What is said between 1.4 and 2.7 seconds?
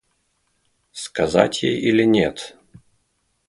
ей или нет?